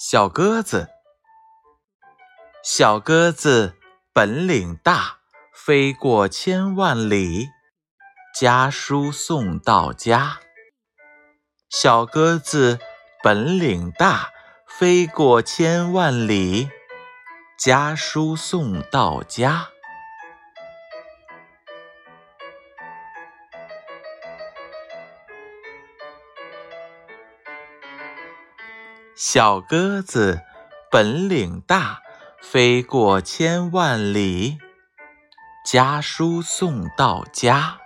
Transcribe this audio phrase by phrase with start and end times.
[0.00, 0.90] 小鸽子，
[2.62, 3.74] 小鸽子
[4.12, 5.18] 本领大，
[5.52, 7.48] 飞过千万里，
[8.32, 10.38] 家书送到家。
[11.68, 12.78] 小鸽子
[13.24, 14.30] 本领大，
[14.68, 16.70] 飞过千万里，
[17.58, 19.70] 家书送到家。
[29.20, 30.42] 小鸽子
[30.92, 32.02] 本领大，
[32.40, 34.58] 飞过千万里，
[35.66, 37.78] 家书送到家。